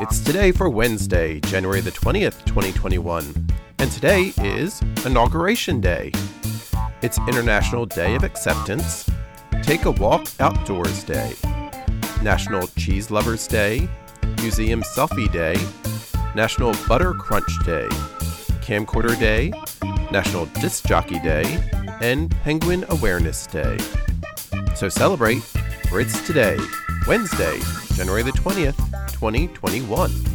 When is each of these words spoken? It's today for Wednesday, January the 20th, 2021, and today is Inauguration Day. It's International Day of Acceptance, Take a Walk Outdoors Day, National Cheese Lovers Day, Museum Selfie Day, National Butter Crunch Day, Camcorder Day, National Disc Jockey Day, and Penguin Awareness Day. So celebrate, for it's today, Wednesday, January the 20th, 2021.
It's 0.00 0.18
today 0.18 0.50
for 0.50 0.68
Wednesday, 0.68 1.38
January 1.38 1.80
the 1.80 1.92
20th, 1.92 2.44
2021, 2.46 3.48
and 3.78 3.92
today 3.92 4.32
is 4.38 4.82
Inauguration 5.06 5.80
Day. 5.80 6.10
It's 7.00 7.16
International 7.28 7.86
Day 7.86 8.16
of 8.16 8.24
Acceptance, 8.24 9.08
Take 9.62 9.84
a 9.84 9.92
Walk 9.92 10.26
Outdoors 10.40 11.04
Day, 11.04 11.34
National 12.22 12.66
Cheese 12.76 13.12
Lovers 13.12 13.46
Day, 13.46 13.88
Museum 14.38 14.82
Selfie 14.82 15.30
Day, 15.30 15.54
National 16.34 16.74
Butter 16.88 17.12
Crunch 17.14 17.64
Day, 17.64 17.86
Camcorder 18.66 19.16
Day, 19.16 19.52
National 20.10 20.46
Disc 20.46 20.86
Jockey 20.86 21.20
Day, 21.20 21.44
and 22.00 22.32
Penguin 22.42 22.84
Awareness 22.88 23.46
Day. 23.46 23.78
So 24.74 24.88
celebrate, 24.88 25.42
for 25.88 26.00
it's 26.00 26.26
today, 26.26 26.58
Wednesday, 27.06 27.60
January 27.94 28.24
the 28.24 28.32
20th, 28.32 29.03
2021. 29.30 30.33